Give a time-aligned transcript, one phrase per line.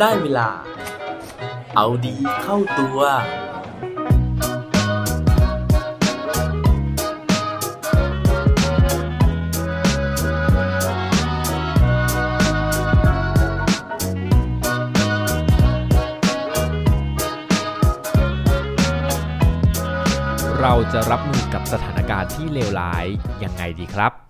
[0.00, 0.48] ได้เวลา
[1.76, 2.98] เอาดีเข้าตัว
[20.60, 23.06] เราจะรับมือกับสถานการณ์ที่เลวร้าย
[23.44, 24.29] ยังไงดีครับ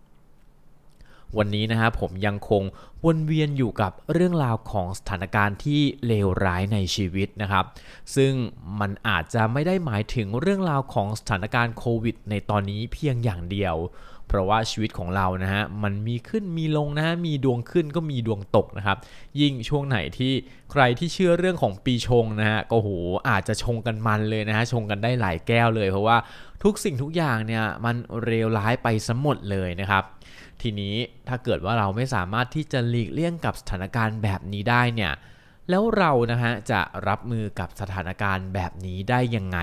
[1.37, 2.63] วันนี้นะครับผมยังคง
[3.05, 7.65] วนเวียนอยู่กับเรื่องราวของสถานการณ์ที่เลวร้ายในชีวิตนะครับ
[8.15, 8.33] ซึ่ง
[8.79, 13.75] มันอาจจะไม่ได้หมายถึงเรื่องราวของสถานการณ์โควิดในตอนนี้เพียงอย่างเดียว
[14.31, 18.97] เพราะว่าชีวิตของเรานะฮะมันมีขึ้นมีลงนะฮะมีดวงขึ้นก็มีดวงตกนะครับ
[19.41, 20.33] ยิ่งช่วงไหนที่
[20.71, 22.89] ใครที่เชื่อเรื่องของปีชงนะฮะก็โห
[23.29, 26.17] อาจจะชงกันมันเลยนะฮะชงกันได้หลายแก้วเลย เพราะว่า
[26.63, 30.03] ทุกสิ่งทุกอย่างเนี่ยมันเลวร้ายไปสมหมดเลยนะครับ
[30.61, 30.95] ทีนี้
[31.27, 35.13] ถ้าเกิดว่าเราไม่สามารถที่จะหลีกเลี่ยงกับสถานการณ์แบบนี้ได้เนี่ย
[35.69, 39.59] แล้วเรานะฮะจะรับมือกับสถานการณ์แบบนี้ได้ยังไง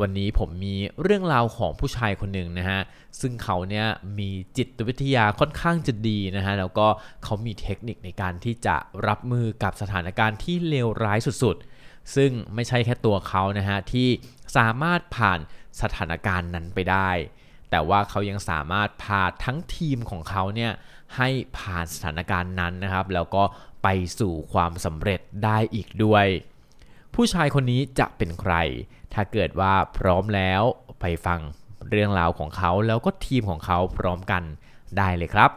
[0.00, 2.80] วันนี้ผมมีเรื่องราวของผู้ชายคนหนึ่งนะฮะ
[3.20, 3.86] ซึ่งเขาเนี่ย
[4.18, 6.86] มีจิตวิทยาค่อนข้างจะดีนะฮะ แล้วก็
[7.24, 14.08] เขามีเทคนิคในการที่จะรับมือกับสถานการณ์ที่เลวร้ายสุดๆ ซึ่งไม่ใช่แค่ตัวเขานะฮะ ที่
[14.56, 15.38] สามารถผ่าน
[15.82, 17.10] สถานการณ์นั้นไปได้
[17.70, 20.72] แต่ว่าเขายังสามารถพาทั้งทีมของเขาเนี่ย
[21.16, 23.42] ให้ผ่านสถานการณ์นั้นนะครับ แล้วก็
[23.82, 26.26] ไปสู่ความสำเร็จได้อีกด้วย
[27.20, 28.54] ผู้ชายคนนี้จะเป็นใคร
[29.14, 30.62] ถ้าเกิดว่าพร้อมแล้ว
[31.00, 31.40] ไปฟัง
[31.90, 34.42] เรื่องราวของเขาแล้วก็ทีมของเขาพร้อมกัน
[34.96, 35.50] ได้เลยครับ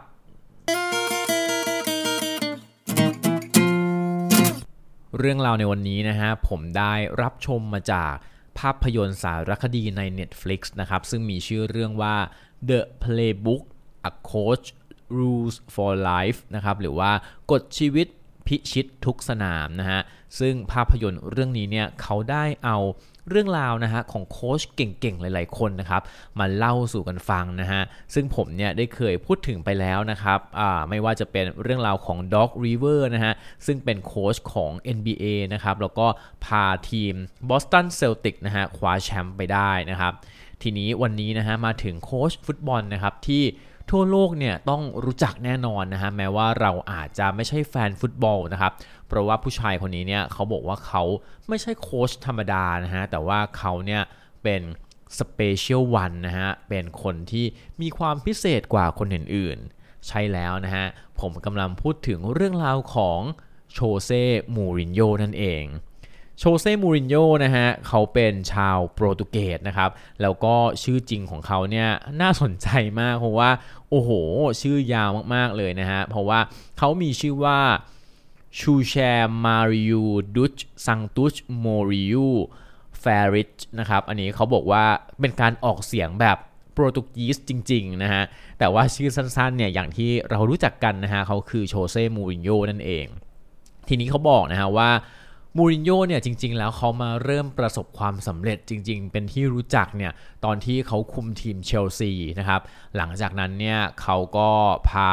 [5.18, 8.12] เรื่องราวในวันนี้นะฮะผมได้รับชมมาจาก
[8.58, 12.16] ภาพยนตร์สารคดีใน Netflix นะครับ ซึ่งมีชื่อเรื่องว่า
[12.68, 13.62] The Playbook
[14.10, 14.66] A Coach
[15.16, 17.10] Rules for Life นะครับ หรือว่า
[17.50, 18.06] กฎชีวิต
[18.46, 20.00] พิชิตทุกสนามนะฮะ
[20.40, 22.78] ซึ่งภาพยนตร์เรื่องนี้เนี่ยเขาได้เอา
[23.30, 26.02] เรื่องราวนะฮะของโค้ชเก่งๆ หลายๆ คนนะครับ
[26.38, 27.82] มาเล่าสู่กันฟังนะฮะ
[28.14, 30.38] ซึ่งผมเนี่ยได้เคยพูดถึงไปแล้วนะครับ
[30.88, 33.32] ไม่ว่าจะเป็นเรื่องราวของ Doc Rivers นะฮะ
[33.66, 36.06] ซึ่งเป็นโค้ชของ NBA นะครับ แล้วก็
[36.44, 37.14] พาทีม
[37.48, 40.12] Boston Celtics นะฮะคว้าแชมป์ไปได้นะครับ
[40.62, 43.42] ทีนี้วันนี้นะฮะมาถึงโค้ชฟุตบอลนะครับที่
[43.90, 48.72] ทั่วโลกเนี่ยต้องรู้จักแน่นอนนะฮะแม้ว่าเราอาจจะไม่ใช่แฟนฟุตบอลนะครับ
[49.06, 51.02] เพราะว่าผู้ชายคนนี้เนี่ยเขาบอกว่าเขา
[51.48, 54.02] ไม่ใช่โค้ชธรรมดานะฮะแต่ว่าเขาเนี่ย
[54.42, 54.62] เป็น
[55.18, 57.44] Special One นะฮะเป็นคนที่
[57.80, 60.86] มีความพิเศษกว่าคนอื่นๆ ใช่แล้วนะฮะ
[61.20, 63.20] ผมกำลังพูดถึงเรื่องราวของ
[63.72, 65.64] โชเซ่ มูรินโญ่นั่นเอง
[66.38, 69.90] โชเซ่มูรินโญ่นะฮะเขาเป็นชาวโปรตุเกสนะครับ
[70.22, 71.88] แล้วก็ชื่อจริงของเขาเนี่ย
[72.20, 72.68] น่าสนใจ
[73.00, 73.50] มากเพราะว่า
[73.90, 74.10] โอ้โห
[74.60, 76.40] ชื่อยาวมากๆเลยนะฮะ เพราะว่า
[76.78, 77.58] เขามีชื่อว่า
[78.58, 78.94] ชูแช
[79.44, 80.04] มาริยู
[80.36, 80.56] ดุช
[80.86, 82.28] ซังตุชโมริยู
[83.00, 83.04] เฟ
[83.34, 84.84] ริชนะครับ อันนี้เขาบอกว่า
[85.20, 86.38] เป็นการออกเสียงแบบ
[86.72, 88.22] โปรตุกีสจริงๆนะฮะ
[88.58, 93.06] แต่ว่าชื่อสั้นๆเนี่ยอย่างที่เรารู้จักกันนะฮะเขาคือโชเซ่มูรินโญ่นั่นเอง
[93.88, 94.90] ทีนี้เขาบอกนะฮะว่า
[95.56, 100.12] มูรินโญ่เนี่ยจริง ๆ แล้วเขามาเริ่มประสบความสำเร็จจริง ๆ เป็นที่รู้จักเนี่ย
[100.44, 102.60] ตอนที่เขาคุมทีมเชลซีนะครับ
[102.96, 104.50] หลังจากนั้นเนี่ยเขาก็
[104.88, 105.10] พา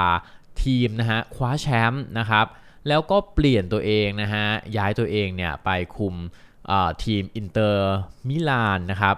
[0.64, 2.46] ทีมนะฮะคว้าแชมป์นะครับ
[2.88, 4.46] แล้วก็เปลี่ยนตัวเองนะฮะ
[4.78, 6.16] ย้ายตัวเองเนี่ยไปคุม
[7.04, 7.90] ทีมอินเตอร์
[8.28, 9.16] มิลานนะครับ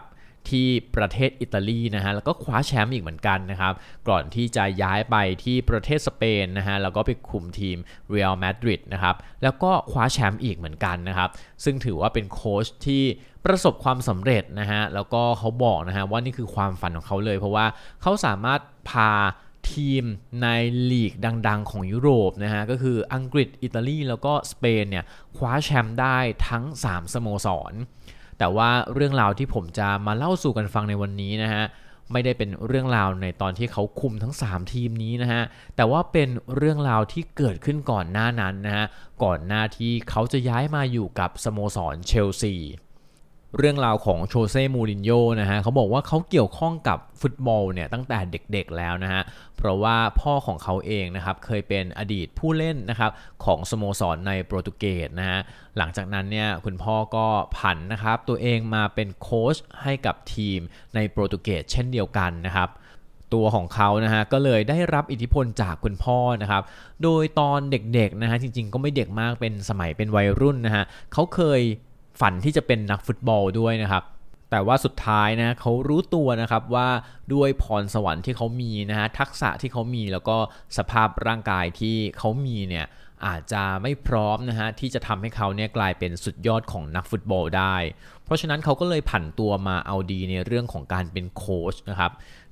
[0.50, 3.74] ที่ประเทศอิตาลีนะฮะแล้วก็คว้าแชมป์อีกเหมือนกันนะครับ
[4.10, 7.78] ก่อนที่จะย้ายไปที่ประเทศสเปนนะฮะแล้วก็ไปคุมทีม
[8.10, 11.30] เรอัลมาดริดนะครับแล้วก็คว้าแชมป์อีกเหมือนกันนะครับ
[11.64, 13.04] ซึ่งถือว่าเป็นโค้ชที่
[13.46, 17.66] ประสบความสำเร็จนะฮะแล้วก็เขาบอกนะฮะว่านี่คือความฝันของเขาเลย เพราะว่า
[18.02, 18.60] เขาสามารถ
[18.90, 19.12] พา
[19.74, 20.04] ทีม
[20.42, 20.48] ใน
[20.92, 21.14] ลีก
[21.48, 25.06] ดัง ๆ ของยุโรปนะฮะก็คืออังกฤษ อิตาลี แล้วก็สเปนเนี่ย
[25.38, 26.18] คว้าแชมป์ได้
[26.48, 27.74] ทั้ง 3 สโมสร
[28.42, 31.64] แต่ว่าเรื่องราวที่ผมจะมาเล่าสู่กันฟังในวันนี้นะฮะ
[32.12, 35.42] ไม่ได้เป็นเรื่องราวในตอนที่เขาคุมทั้ง 3 ทีมนี้นะฮะ
[35.76, 38.86] แต่ว่าเป็นเรื่องราวที่เกิดขึ้นก่อนหน้านั้นนะฮะ
[39.24, 42.56] ก่อนหน้าที่เขาจะย้ายมาอยู่กับสโมสรเชลซี
[43.58, 49.22] เรื่องราวของโชเซ่ มูรินโญ่นะฮะเขาบอกว่าเขาเกี่ยวข้องกับฟุตบอลเนี่ยตั้งแต่เด็กๆแล้วนะฮะ
[49.58, 53.12] เพราะว่าพ่อของเขาเองนะครับเคยเป็นอดีตผู้เล่นนะครับ
[53.46, 55.40] ของสโมสรในโปรตุเกสนะฮะ
[55.78, 57.28] หลังจากนั้นเนี่ยคุณพ่อก็
[57.58, 60.60] ผันนะครับตัวเองมาเป็นโค้ชให้กับทีม
[60.96, 62.70] ในโปรตุเกสเช่นเดียวกันนะครับ
[63.34, 66.64] ตัวของเขานะฮะก็เลยได้รับอิทธิพลจากคุณพ่อนะครับ
[67.04, 70.84] โดยตอนเด็กๆนะฮะจริงๆก็ไม่เด็กมากเป็นสมัยเป็นวัยรุ่นนะฮะ
[71.14, 71.62] เขาเคย
[72.22, 74.04] ฝันที่จะเป็นนักฟุตบอลด้วยนะครับ
[74.52, 76.90] แต่ว่าสุดท้ายนะเขารู้ตัวนะครับว่า
[77.34, 80.38] ด้วยพรสวรรค์ที่เขามีนะฮะทักษะที่เขามีแล้วก็
[80.78, 82.86] สภาพร่างกายที่เขามีเนี่ย
[83.26, 87.76] อาจจะไม่พร้อมนะฮะที่จะทำให้เขาเนี่ยกลายเป็นสุดยอดของนักฟุตบอลได้
[88.26, 92.12] เพราะฉะนั้นเขาก็เลยผันตัวมาเอาดีในเรื่องของการเป็นโค้ชนะครับ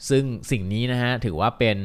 [0.10, 1.78] ซึ่งสิ่งนี้นะฮะถือว่าเป็น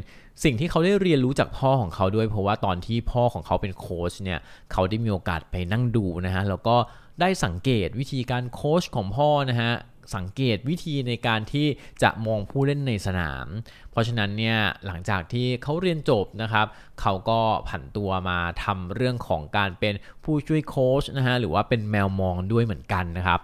[0.42, 4.38] สิ่งที่เขาได้เรียนรู้จากพ่อของเขาด้วย เพราะว่าตอนที่พ่อของเขาเป็นโค้ชเนี่ย
[4.72, 6.76] เขาได้มีโอกาสไปนั่งดูนะฮะแล้วก็
[7.20, 9.72] ได้สังเกตวิธีการโค้ชของพ่อนะฮะ
[10.16, 11.66] สังเกตวิธีในการที่
[12.02, 13.46] จะมองผู้เล่นในสนาม
[13.90, 16.66] เพราะฉะนั้นเนี่ยหลังจากที่เขาเรียนจบนะครับ
[17.00, 19.94] เขาก็ผันตัวมาทำเรื่องของการเป็น
[20.24, 23.40] ผู้ช่วยโค้ชนะฮะหรือว่าเป็นแมวมองด้วยเหมือนกันนะครับ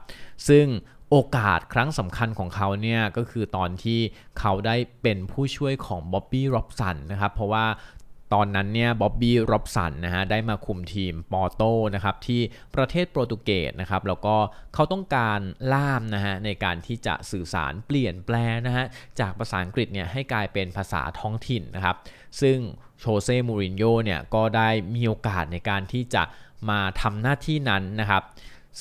[0.48, 0.66] ซึ่ง
[1.10, 4.00] โอกาสครั้งสำคัญของเขาเนี่ยก็คือตอนที่
[4.38, 7.66] เขาได้เป็นผู้ช่วยของบ๊อบบี้ร็อบสันนะครับเพราะว่า
[8.34, 11.62] ตอนนั้นเนี่ยบ๊อบบี้ร็อบสันนะฮะได้มาคุมทีมปอโต
[11.94, 12.40] นะครับที่
[12.74, 14.36] ประเทศโปรตุเกสนะครับแล้วก็
[14.74, 15.40] เขาต้องการ
[15.72, 18.36] ล่ามนะฮะในการที่จะสื่อสารเปลี่ยนแปล
[18.66, 18.86] นะฮะ
[19.20, 21.96] จากภาษาอังกฤษเนี่ยให้กลายเป็นภาษาท้องถิ่นนะครับ
[22.40, 22.58] ซึ่ง
[23.00, 26.22] โชเซ่มูรินโญ่เนี่ยก็ได้มีโอกาสในการที่จะ
[26.70, 28.22] มาทำหน้าที่นั้นนะครับ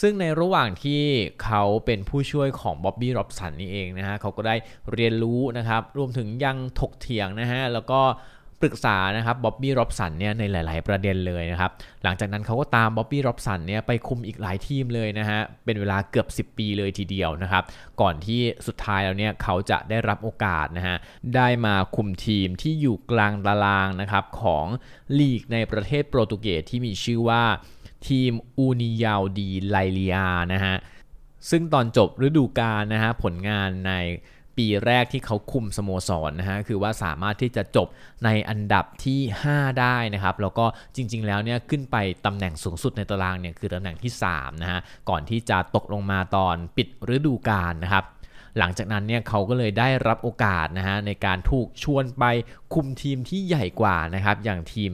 [0.02, 1.02] ซึ่งในระหว่างที่
[1.44, 4.56] เขาเป็นผู้ช่วยของบ๊อบบี้ ร็อบสันนี่เองนะฮะเขาก็ได้
[4.94, 8.02] เรียนรู้นะครับ รวมถึงยังถกเถียงนะฮะ แล้วก็
[8.64, 11.72] ปรึกษานะครับบ๊อบบี้ ร็อบสันเนี่ยในหลาย ๆ ประเด็นเลยนะครับ
[12.04, 17.64] หลังจากนั้นเขาก็ตามบ๊อบบี้ ร็อบสันเนี่ยไปคุมอีกหลายทีมเลยนะฮะ เป็นเวลาเกือบ 10 ปีเลยทีเดียวนะครับ
[18.02, 20.98] ก่อนที่สุดท้ายแล้วเนี่ยเขาจะได้รับโอกาสนะฮะ
[21.36, 24.66] ได้มาคุมทีมที่อยู่กลางตารางนะครับของ
[25.20, 27.44] ลีกในประเทศโปรตุเกสที่มีชื่อว่า
[28.08, 30.16] ทีมอูนิยาวดีไลเลีย
[30.54, 30.76] นะฮะ
[31.50, 33.94] ซึ่งตอนจบฤดูกาลนะฮะ ผลงานใน
[34.58, 37.88] ปีแรกที่เขาคุมสโมสรนะฮะ คือว่าสามารถที่จะจบ
[38.26, 39.20] ในอันดับที่
[39.52, 40.66] 5 ได้นะครับ แล้วก็
[40.96, 44.80] จริง ๆ แล้วเนี่ยขึ้นไปตำแหน่งสูงสุดในตารางเนี่ยคือตำแหน่งที่3นะฮะ
[45.10, 48.06] ก่อนที่จะตกลงมาตอนปิดฤดูกาลนะครับ
[48.58, 52.24] หลังจากนั้นเนี่ยเขาก็เลยได้รับโอกาสนะฮะในการถูกชวนไป
[52.74, 54.92] คุมทีมที่ใหญ่กว่านะครับอย่างทีม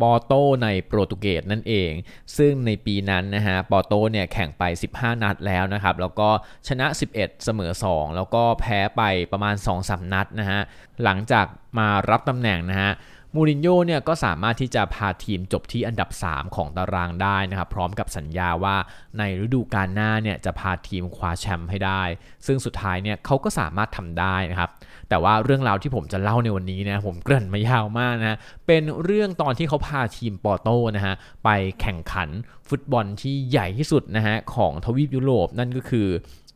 [0.00, 1.92] ปอโตในโปรตุเกสนั่นเอง
[2.38, 4.62] ซึ่งในปีนั้นนะฮะปอโตเนี่ยแข่งไป
[4.94, 6.28] 15 นัดแล้วนะครับ แล้วก็
[6.68, 9.02] ชนะ 11 เสมอ 2 แล้วก็แพ้ไป
[9.32, 9.54] ประมาณ
[9.84, 10.60] 2-3 นัดนะฮะ
[11.04, 11.46] หลังจาก
[11.78, 12.92] มารับตำแหน่งนะฮะ
[13.34, 18.76] มูรินโญ่เนี่ยก็สามารถที่จะพาทีมจบที่อันดับ 3 ของตารางได้นะครับพร้อมกับสัญญาว่า
[19.18, 22.02] ในฤดูกาลหน้าเนี่ยจะพาทีมคว้าแชมป์ให้ได้
[22.46, 24.70] ซึ่งสุดท้ายเนี่ยเขาก็สามารถทำได้นะครับ
[25.08, 31.14] แต่ว่าเรื่องราวที่ผมจะเล่าในวันนี้นะผมเกริ่นมายาวมากนะเป็นเรื่องตอนที่เขาพาทีมปอโตนะฮะ
[31.44, 31.48] ไป
[31.80, 32.28] แข่งขัน
[32.68, 36.08] ฟุตบอลที่ใหญ่ที่สุดนะฮะของทวีปยุโรปนั่นก็คือ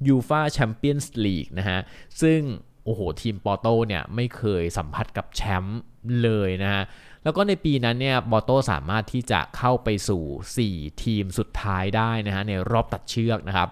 [0.06, 1.78] ยูฟาแชมเปี้ยนส์ลีกนะฮะ
[2.22, 2.40] ซึ่ง
[2.84, 5.80] โอ้โหทีมปอโตเนี่ยไม่เคยสัมผัสกับแชมป์
[6.22, 6.82] เลยนะฮะ
[7.24, 13.68] แล้วก็ในปีนั้นเนี่ยปอโตสามารถที่จะเข้าไปสู่ 4 ทีมสุดท้ายได้นะฮะในรอบตัดเชือกนะครับ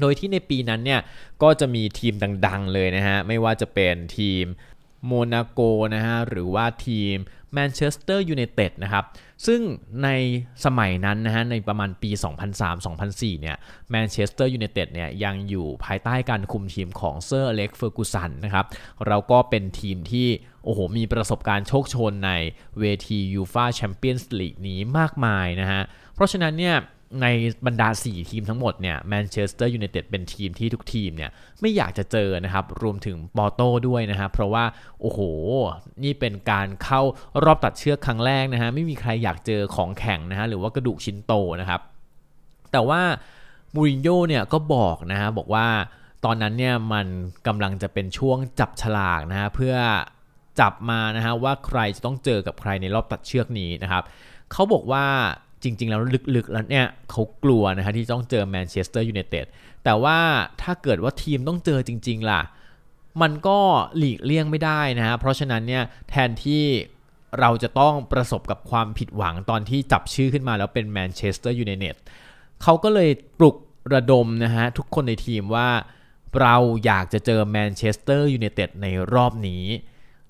[0.00, 1.00] โดยที่ในปีนั้นเนี่ย
[1.42, 2.14] ก็จะมีทีม
[2.46, 4.44] ดังๆเลยนะฮะ ไม่ว่าจะเป็นทีม
[5.06, 5.60] โมนาโก
[5.94, 7.14] นะฮะ หรือว่าทีม
[7.54, 9.04] แมนเชสเตอร์ยูไนเต็ดนะครับ
[9.46, 9.60] ซึ่ง
[10.04, 10.08] ใน
[10.64, 12.10] สมัยนั้นนะฮะ ในประมาณปี
[12.76, 13.56] 2003-2004 เนี่ย
[13.90, 18.66] แมนเชสเตอร์ยูไนเต็ดเนี่ยยังอยู่ภายใต้การคุมทีมของเซอร์อเล็กซ์ เฟอร์กูสันนะครับ
[19.06, 20.28] เราก็เป็นทีมที่
[20.64, 22.32] โอ้โห มีประสบการณ์โชกโชนใน
[22.80, 25.82] เวทียูฟาแชมเปี้ยนส์ลีกนี้มากมายนะฮะ
[26.14, 26.76] เพราะฉะนั้นเนี่ย
[27.22, 27.26] ใน
[27.66, 34.64] บรรดา 4 ทีมทั้งหมดเนี่ยแมนเชสเตอร์ยูไนเต็ดเป็นทีมที่ทุกทีมเนี่ยไม่อยากจะเจอนะครับ รวมถึงปอโต้ด้วยนะฮะเพราะว่า
[35.00, 35.20] โอ้โห
[36.04, 37.00] นี่เป็นการเข้า
[37.44, 41.80] รอบตัดเชือกครั้งแรกนะฮะไม่มีใครอยากเจอของแข็งนะฮะหรือว่ากระดูกชิ้นโตนะครับ
[42.72, 43.00] แต่ว่า
[43.74, 45.66] มูรินโญ่เนี่ยก็บอกนะฮะบอกว่า
[46.24, 47.06] ตอนนั้นเนี่ยมัน
[47.46, 49.74] กำลังจะเป็นช่วงจับฉลากนะฮะเพื่อ
[50.60, 54.02] จับมานะฮะว่าใครจะต้องเจอกับใครในรอบตัดเชือกนี้นะครับ
[54.52, 55.06] เขาบอกว่า
[55.62, 56.02] จริง ๆ แล้ว
[56.36, 59.46] ลึกๆแล้วเนี่ยเขากลัวนะฮะที่ต้องเจอแมนเชสเตอร์ยูไนเต็ด
[59.84, 60.18] แต่ว่า
[60.62, 62.42] ถ้าเกิดว่าทีมต้องเจอจริง ๆ ล่ะ
[63.22, 63.58] มันก็
[63.98, 66.64] หลีกเลี่ยงไม่ได้นะฮะเพราะฉะนั้นเนี่ยแทนที่
[67.40, 71.96] เราจะต้องประสบกับความผิดหวังตอนที่จับชื่อขึ้นมาแล้วเป็นแมนเชสเตอร์ยูไนเต็ด
[72.62, 73.56] เขาก็เลยปลุก
[73.94, 75.68] ระดมนะฮะทุกคนในทีมว่า
[76.40, 79.64] เราอยากจะเจอแมนเชสเตอร์ยูไนเต็ดในรอบนี้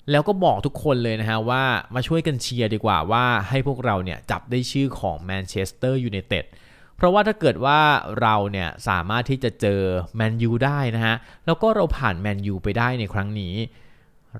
[0.09, 1.63] แล้วก็บอกทุกคนเลยนะฮะว่า
[1.95, 6.45] มาช่วยกันเชียร์ดีกว่าว่าให้พวกเราเนี่ยจับได้ชื่อของแมนเชสเตอร์ยูไนเต็ด
[6.95, 7.79] เพราะว่าถ้าเกิดว่า
[8.21, 9.81] เราเนี่ยสามารถที่จะเจอ
[10.15, 11.15] แมนยูได้นะฮะ
[11.45, 13.55] แล้วก็เราผ่านแมนยูไปได้ในครั้งนี้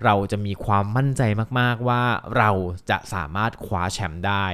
[0.03, 1.22] เราจะมีความมั่นใจ
[1.60, 2.03] มากๆว่า
[2.38, 2.50] เรา
[2.89, 4.46] จะสามารถคว้าแชมป์ได้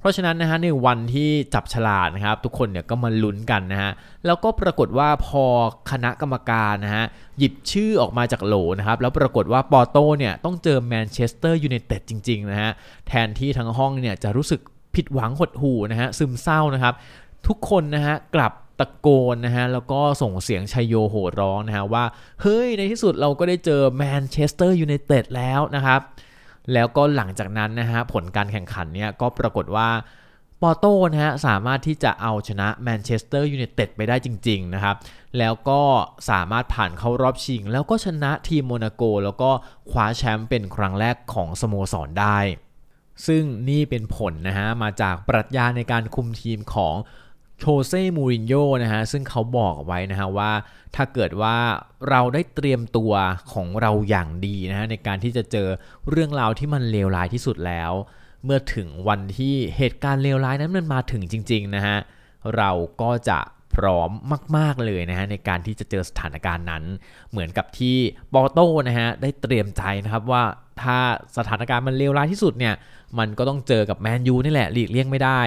[0.00, 3.90] เพราะฉะนั้นนะฮะในวันที่จับฉลากนะครับ ทุกคนเนี่ยก็มาลุ้นกันนะฮะ
[4.26, 5.44] แล้วก็ปรากฏว่าพอ
[5.90, 7.04] คณะกรรมการนะฮะ
[7.38, 12.70] หยิบชื่อออกมาจากโหลนะครับ แล้วปรากฏว่าปอโต้เนี่ยต้องเจอแมนเชสเตอร์ยูไนเต็ดจริงๆนะฮะ
[13.08, 14.60] แทนที่ทั้งห้องเนี่ยจะรู้สึก
[14.94, 16.94] ผิดหวังหดหู่นะฮะซึมเศร้านะครับ
[17.46, 22.04] ทุกคนนะฮะกลับตะโกนนะฮะแล้วก็ส่งเสียงชัยโยโห่ร้องนะฮะว่า
[22.42, 26.00] เฮ้ยในที่สุดเราก็ได้เจอแมนเชสเตอร์ยูไนเต็ดแล้วนะครับ
[26.72, 29.88] แล้วก็หลังจากนั้นนะฮะผลการแข่งขันเนี่ยก็ปรากฏว่า
[30.62, 34.96] ปอโต้นะฮะสามารถที่จะเอาชนะแมนเชสเตอร์ยูไนเต็ดไปได้จริง ๆ นะครับ
[35.38, 35.80] แล้วก็
[36.30, 39.50] สามารถผ่านเข้ารอบชิง แล้วก็ชนะทีมโมนาโก แล้วก็
[39.90, 42.38] คว้าแชมป์เป็นครั้งแรกของสโมสรได้
[43.26, 46.94] ซึ่งนี่เป็นผลนะฮะมาจากปรัชญาในการคุมทีมของ
[47.60, 50.52] โชเซ่มูรินโญ่นะฮะซึ่งเขาบอกไว้นะฮะว่า
[50.96, 51.56] ถ้าเกิดว่า
[52.08, 53.12] เราได้เตรียมตัว
[53.52, 55.68] ของเราอย่างดีนะฮะในการที่จะเจอ
[56.10, 57.92] เรื่องราวที่มันเลวร้ายที่สุดแล้ว
[58.44, 61.96] เมื่อถึงวันที่เหตุการณ์เลวร้ายนั้นมันมาถึงจริงๆนะฮะ
[62.56, 62.70] เรา
[63.02, 63.38] ก็จะ
[63.74, 64.10] พร้อม
[64.56, 66.84] มาก ๆ เลยนะฮะในการที่จะเจอสถานการณ์นั้น
[67.30, 67.96] เหมือนกับที่
[68.34, 70.42] ปอโต้นะฮะได้เตรียมใจนะครับว่า
[70.82, 70.98] ถ้า
[71.36, 72.74] สถานการณ์มันเลวร้ายที่สุดเนี่ย
[73.18, 75.40] มันก็ต้องเจอกับแมนยูนี่แหละหลีกเลี่ยงไม่ได้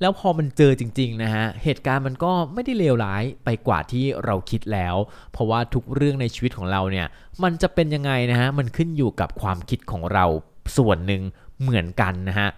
[0.00, 4.96] แล้วพอมันเจอจริงๆนะฮะ เหตุการณ์มันก็ไม่ได้เลวร้ายไปกว่าที่เราคิดแล้ว
[5.32, 7.06] เพราะว่าทุกเรื่องในชีวิตของเราเนี่ย
[7.42, 10.24] มันจะเป็นยังไงนะฮะ มันขึ้นอยู่กับความคิดของเรา
[10.76, 11.22] ส่วนหนึ่ง
[11.62, 12.48] เหมือนกันนะฮะ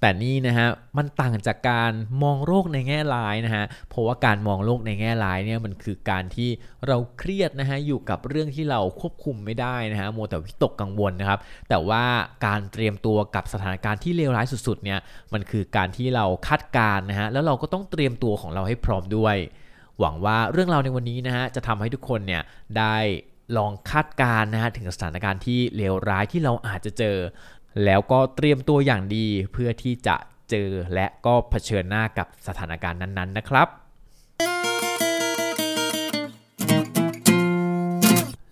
[0.00, 6.50] แต่นี่นะฮะมันต่างจากการมองโลกในแง่ร้ายนะฮะเพราะว่าการมองโลกในแง่ร้ายเนี่ยมันคือการที่
[6.86, 11.38] เราเครียดนะฮะอยู่กับเรื่องที่เราควบคุมไม่ได้นะฮะโมแต่วิตกกังวลนะครับ
[11.68, 12.04] แต่ว่า
[12.46, 14.98] การเตรียมตัวกับสถานการณ์ที่เลวร้ายสุดๆเนี่ย
[15.32, 19.36] มันคือการที่เราคาดการณ์นะฮะแล้วเราก็ต้องเตรียมตัวของเราให้พร้อมด้วย
[20.00, 22.42] หวังว่าเรื่องราวในวันนี้นะฮะจะทำให้ทุกคนเนี่ย
[22.78, 22.96] ได้
[23.56, 27.16] ลองคาดการณ์นะฮะถึงสถานการณ์ที่เลวร้ายที่เราอาจจะเจอ
[27.84, 30.16] แล้วก็เตรียมตัวอย่างดีเพื่อที่จะ
[30.50, 33.68] เจอและก็เผชิญหน้ากับสถานการณ์นั้นๆนะครับ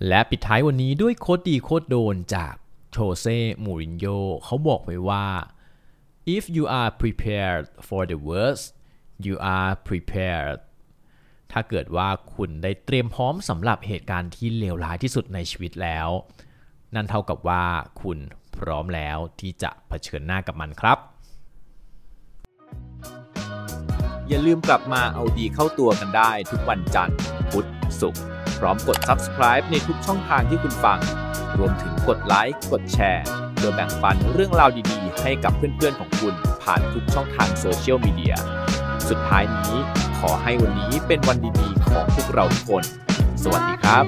[0.09, 2.55] และปิดท้ายวันนี้ด้วยโคตรดีโคตรโดนจาก
[2.93, 5.27] โชเซ่ มูรินโญ่เขาบอกไว้ว่า
[6.37, 8.65] if you are prepared for the worst
[9.27, 10.59] you are prepared
[11.53, 16.09] ถ้าเกิดว่าคุณได้เตรียมพร้อมสำหรับเหตุการณ์ที่เลวร้ายที่สุดในชีวิตแล้ว
[16.95, 17.65] นั่นเท่ากับว่า
[18.03, 18.19] คุณ
[18.61, 20.99] พร้อมแล้วที่จะเผชิญหน้ากับมันครับ
[24.29, 27.17] อย่าลืมกลับมาเอาดีเข้าตัวกันได้ทุกวันจันทร์
[27.51, 27.69] พุธ
[28.01, 28.23] ศุกร์
[28.59, 30.99] พร้อมกด subscribe ในทุกช่องทางที่คุณฟัง
[31.59, 38.35] รวมถึงกดไลค์กดแชร์เพื่อแบ่งปันเรื่องราวดีๆ ให้กับเพื่อนๆของคุณผ่านทุกช่องทางโซเชียลมีเดีย
[39.09, 39.75] สุดท้ายนี้
[40.19, 42.85] ขอให้วันนี้เป็นวันดีๆของพวกเราทุกคน
[43.43, 44.05] สวัสดีครับ